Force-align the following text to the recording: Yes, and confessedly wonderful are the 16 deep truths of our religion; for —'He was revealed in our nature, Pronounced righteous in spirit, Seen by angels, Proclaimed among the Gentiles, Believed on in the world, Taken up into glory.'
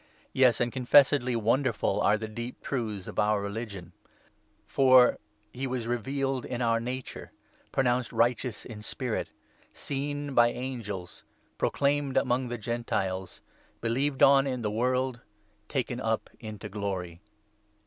Yes, 0.33 0.59
and 0.59 0.71
confessedly 0.73 1.35
wonderful 1.35 2.01
are 2.01 2.17
the 2.17 2.25
16 2.25 2.33
deep 2.35 2.61
truths 2.63 3.05
of 3.07 3.19
our 3.19 3.39
religion; 3.39 3.91
for 4.65 5.19
—'He 5.53 5.67
was 5.67 5.85
revealed 5.85 6.43
in 6.43 6.59
our 6.59 6.79
nature, 6.79 7.31
Pronounced 7.71 8.11
righteous 8.11 8.65
in 8.65 8.81
spirit, 8.81 9.29
Seen 9.73 10.33
by 10.33 10.47
angels, 10.53 11.23
Proclaimed 11.59 12.17
among 12.17 12.47
the 12.47 12.57
Gentiles, 12.57 13.41
Believed 13.79 14.23
on 14.23 14.47
in 14.47 14.63
the 14.63 14.71
world, 14.71 15.19
Taken 15.67 15.99
up 15.99 16.31
into 16.39 16.67
glory.' 16.67 17.21